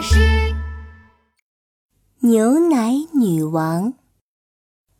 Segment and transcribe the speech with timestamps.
[0.00, 0.16] 巴士。
[2.20, 3.92] 牛奶女王。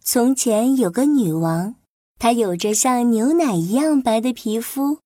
[0.01, 1.77] 从前有个女王，
[2.19, 4.99] 她有着像牛奶一样白的皮肤，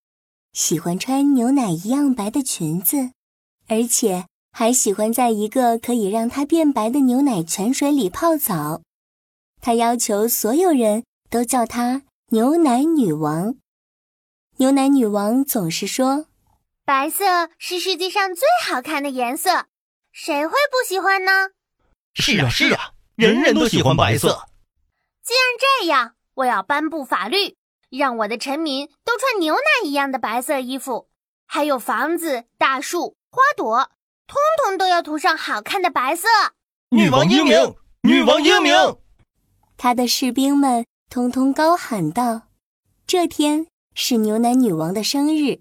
[0.53, 3.13] 喜欢穿牛奶一样白的裙子，
[3.69, 8.83] 而且还喜欢在一个可以让她变白的牛奶泉水里泡澡。
[9.61, 13.55] 她要求所有人都叫她牛奶女王。
[14.57, 16.27] 牛奶女王总是说。
[16.85, 17.25] 白色
[17.59, 19.65] 是世界上最好看的颜色，
[20.17, 21.51] 谁会不喜欢呢？
[22.15, 24.47] 是啊，是啊，人人都喜欢白色。
[25.25, 27.57] 既然这样，我要颁布法律，
[27.91, 31.09] 让我的臣民都穿牛奶一样的白色衣服，
[31.49, 33.91] 还有房子、大树、花朵，
[34.29, 36.29] 通通都要涂上好看的白色。
[36.91, 38.73] 女王英明，女王英明！
[39.77, 42.43] 他的士兵们通通高喊道
[43.05, 45.59] ：“这天是牛奶女王的生日。”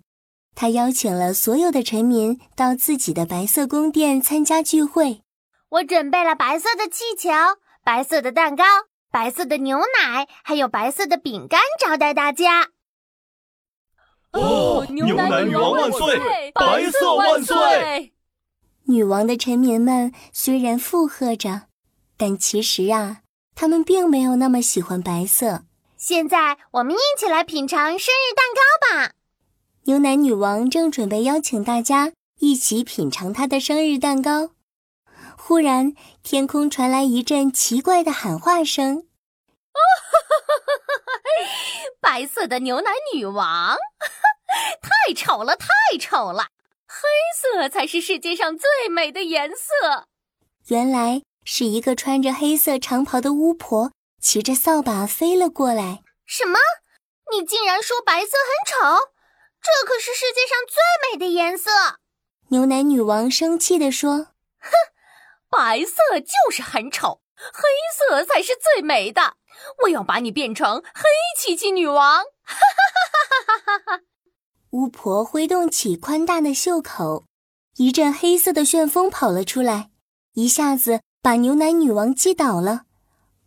[0.55, 5.21] 他邀请了所有的臣民到自己的白色宫殿参加聚会。
[5.69, 7.29] 我准备了白色的气球、
[7.83, 8.63] 白色的蛋糕、
[9.11, 12.69] 白色的牛奶，还有白色的饼干招待大家。
[14.31, 16.51] 哦，牛奶女王万岁！
[16.53, 18.13] 白色万岁！
[18.85, 21.67] 女王的臣民们虽然附和着，
[22.17, 23.21] 但其实啊，
[23.55, 25.63] 他们并没有那么喜欢白色。
[25.97, 28.82] 现在，我们一起来品尝生日蛋糕吧。
[29.85, 34.51] 牛奶女王正准备邀请大家一起品尝她的生日蛋糕，
[35.37, 38.99] 忽然天空传来一阵奇怪的喊话声
[39.75, 39.79] ：“哦
[41.99, 43.75] 白色的牛奶女王，
[44.81, 45.67] 太丑了，太
[45.99, 46.47] 丑了！
[46.87, 50.07] 黑色才是世界上最美的颜色。”
[50.67, 56.03] 原来是一个穿着黑色长袍的巫婆骑着扫把飞了过来。
[56.25, 56.57] 什么？
[57.31, 59.12] 你竟然说白色很丑？
[59.63, 60.75] 这可是世界上最
[61.09, 61.71] 美的颜色！
[62.49, 64.27] 牛奶女王生气地说
[64.59, 64.69] ：“哼，
[65.49, 67.61] 白色就是很丑，黑
[67.97, 69.37] 色才是最美的。
[69.83, 71.03] 我要把你变成黑
[71.39, 74.03] 漆漆女王！”哈哈哈哈哈哈！
[74.71, 77.25] 巫婆挥动起宽大的袖口，
[77.77, 79.91] 一阵黑色的旋风跑了出来，
[80.33, 82.83] 一下子把牛奶女王击倒了。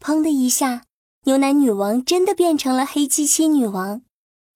[0.00, 0.84] 砰的一下，
[1.24, 4.00] 牛奶女王真的变成了黑漆漆女王，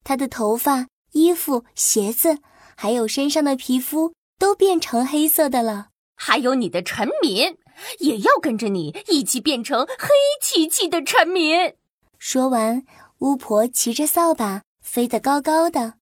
[0.02, 0.86] 她的头发。
[1.12, 2.38] 衣服、鞋子，
[2.76, 5.88] 还有身上的皮肤都变成黑色的了。
[6.16, 7.56] 还有你的臣民，
[8.00, 10.08] 也要跟着你一起变成黑
[10.42, 11.74] 漆漆的臣民。
[12.18, 12.84] 说完，
[13.20, 15.94] 巫婆骑着扫把飞得高高的，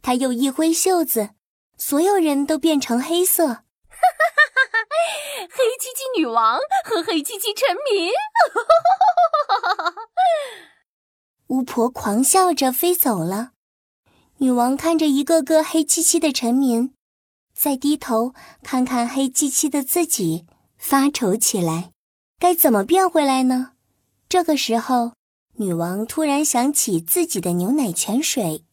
[0.00, 1.30] 她又一挥袖子，
[1.76, 3.46] 所有人都变成黑色。
[3.46, 5.48] 哈哈哈哈哈！
[5.50, 8.12] 黑漆漆女王和黑漆漆臣民。
[8.52, 9.94] 哈哈哈哈哈！
[11.48, 13.53] 巫婆狂笑着飞走了。
[14.38, 16.92] 女王看着一个个黑漆漆的臣民，
[17.54, 20.44] 再低头看看黑漆漆的自己，
[20.76, 21.92] 发愁起来。
[22.38, 23.72] 该怎么变回来呢？
[24.28, 25.12] 这个时候，
[25.54, 28.64] 女王突然想起自己的牛奶泉水。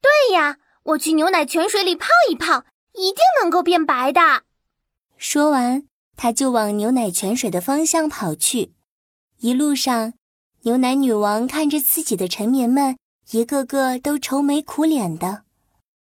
[0.00, 2.64] 对呀，我去牛奶泉水里泡一泡，
[2.94, 4.44] 一定能够变白的。
[5.18, 8.72] 说完，她就往牛奶泉水的方向跑去。
[9.40, 10.14] 一路上，
[10.62, 12.96] 牛奶女王看着自己的臣民们。
[13.32, 15.44] 一个个都愁眉苦脸的。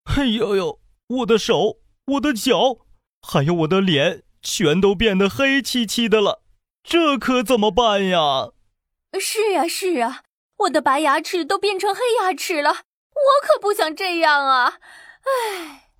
[0.04, 2.78] 哎呦呦，我的手、我的脚，
[3.20, 6.42] 还有我的脸，全都变得黑漆漆的了，
[6.82, 8.52] 这可怎么办呀？
[9.20, 10.22] 是啊，是啊，
[10.60, 14.78] 我的白牙齿都变成黑牙齿了，我可不想这样啊！
[15.20, 15.90] 唉，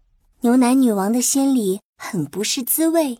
[0.41, 3.17] 牛奶女王的心里很不是滋味。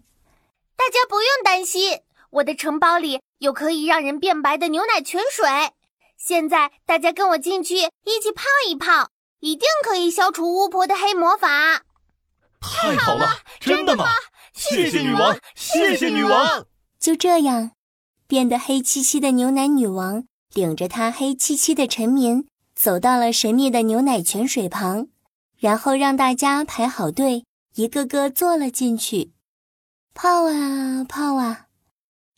[0.75, 2.01] 大家不用担心，
[2.31, 5.47] 我的城堡里有可以让人变白的牛奶泉水。
[6.23, 9.09] 现在大家跟我进去一起泡一泡，
[9.41, 11.83] 一定可以消除巫婆的黑魔法。
[12.61, 14.05] 太好了，真的吗？
[14.53, 16.67] 谢谢女王，谢谢女王。
[16.99, 17.71] 就这样，
[18.27, 25.09] 变得黑漆漆的牛奶女王领着她黑漆漆的臣民走到了神秘的牛奶泉水旁，
[25.57, 29.33] 然后让大家排好队，一个个坐了进去，
[30.13, 31.69] 泡啊泡啊。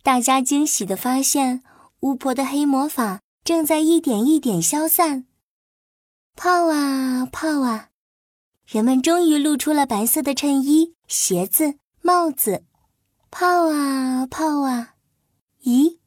[0.04, 1.64] 大家惊喜地发现，
[2.00, 3.18] 巫婆的黑魔法。
[3.44, 5.26] 正在一点一点消散，
[6.36, 7.88] 泡啊泡啊，
[8.64, 12.64] 人们终于露出了白色的衬衣、鞋子、帽子。
[13.32, 14.94] 泡啊泡啊，
[15.64, 15.98] 咦，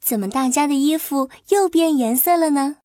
[0.00, 2.78] 怎么大家的衣服又变颜色了呢？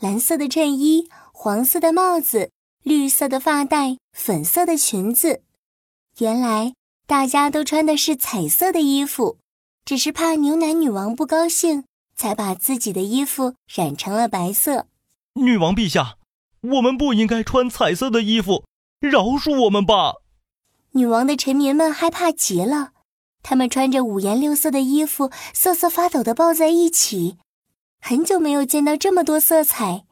[0.00, 2.50] 蓝色的衬衣，黄色的帽子，
[2.82, 5.42] 绿色的发带，粉色的裙子。
[6.16, 6.72] 原来
[7.06, 9.36] 大家都穿的是彩色的衣服，
[9.84, 11.84] 只是怕牛奶女王不高兴。
[12.18, 14.86] 才把自己的衣服染成了白色。
[15.34, 16.16] 女王陛下，
[16.60, 18.64] 我们不应该穿彩色的衣服，
[19.00, 20.16] 饶恕我们吧。
[20.90, 22.90] 女王的臣民们害怕极了，
[23.42, 27.38] 他们穿着五颜六色的衣服，瑟瑟发抖地抱在一起。
[28.00, 30.04] 很久没有见到这么多色彩，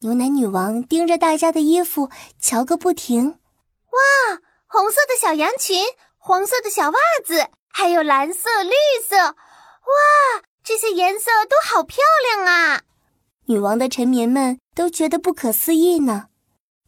[0.00, 2.10] 牛奶女王盯着大家的衣服
[2.40, 3.26] 瞧个不停。
[3.28, 5.84] 哇，红色的小羊裙，
[6.18, 8.72] 黄色的小袜子，还有蓝色、绿
[9.08, 12.82] 色，哇，这些颜色都好漂亮啊！
[13.44, 16.28] 女王的臣民们都觉得不可思议呢，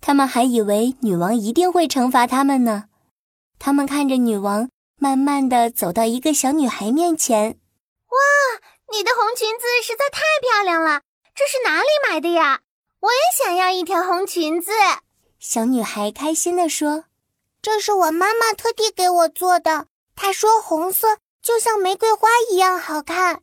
[0.00, 2.84] 他们还以为女王一定会惩罚他们呢。
[3.58, 7.58] 他们看着女王慢慢的走到一个小女孩面前，
[8.08, 8.16] 哇！
[8.92, 11.02] 你的红裙子实在太漂亮了，
[11.34, 12.60] 这是哪里买的呀？
[13.00, 14.72] 我也想要一条红裙子。
[15.38, 17.04] 小女孩开心地说
[17.60, 19.86] ：“这是我妈妈特地给我做的。
[20.14, 23.42] 她说红色就像玫瑰花一样好看。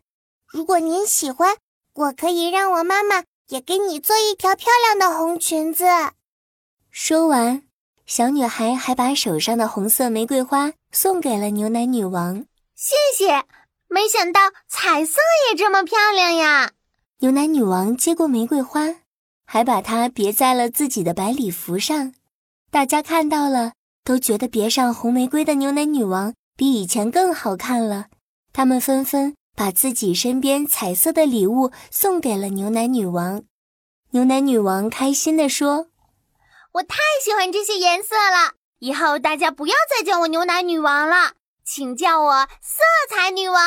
[0.53, 1.55] 如果您喜欢，
[1.95, 5.85] 我可以让我妈妈也给你做一条漂亮的红裙子。”
[6.91, 7.63] 说完，
[8.05, 12.45] 小女孩还把手上的红色玫瑰花送给了牛奶女王。
[12.75, 13.43] 谢谢。
[13.87, 15.19] 没想到彩色
[15.49, 16.71] 也这么漂亮呀！
[17.19, 18.95] 牛奶女王接过玫瑰花，
[19.45, 22.13] 还把它别在了自己的白礼服上。
[22.69, 23.73] 大家看到了，
[24.03, 28.07] 都觉得别上红玫瑰的牛奶女王比以前更好看了。
[28.51, 33.43] 他们纷纷把自己身边彩色的礼物送给了牛奶女王。
[34.11, 35.87] 牛奶女王开心地说
[36.73, 41.33] ：“我太喜欢这些颜色了，以后大家不要再叫我牛奶女王了。”
[41.65, 43.63] 请叫我色彩女王。